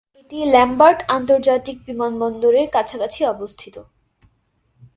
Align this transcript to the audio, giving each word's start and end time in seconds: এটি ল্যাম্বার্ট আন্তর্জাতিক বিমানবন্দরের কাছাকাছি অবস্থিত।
এটি 0.17 0.37
ল্যাম্বার্ট 0.45 0.99
আন্তর্জাতিক 1.09 1.77
বিমানবন্দরের 1.87 2.67
কাছাকাছি 2.69 3.21
অবস্থিত। 3.25 3.75